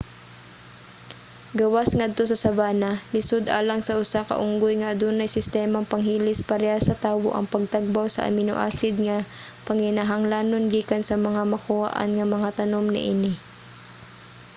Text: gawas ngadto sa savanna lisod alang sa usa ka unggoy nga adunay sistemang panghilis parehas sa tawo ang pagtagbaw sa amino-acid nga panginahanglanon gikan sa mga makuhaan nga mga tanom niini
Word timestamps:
gawas 1.59 1.89
ngadto 1.97 2.23
sa 2.27 2.37
savanna 2.45 2.91
lisod 3.15 3.43
alang 3.59 3.81
sa 3.83 3.93
usa 4.03 4.21
ka 4.29 4.35
unggoy 4.47 4.73
nga 4.77 4.89
adunay 4.93 5.29
sistemang 5.31 5.89
panghilis 5.91 6.47
parehas 6.51 6.83
sa 6.87 6.99
tawo 7.05 7.29
ang 7.33 7.51
pagtagbaw 7.53 8.05
sa 8.11 8.25
amino-acid 8.29 8.95
nga 9.05 9.17
panginahanglanon 9.67 10.65
gikan 10.73 11.03
sa 11.05 11.15
mga 11.27 11.41
makuhaan 11.53 12.09
nga 12.17 12.27
mga 12.35 12.49
tanom 12.59 12.85
niini 12.93 13.33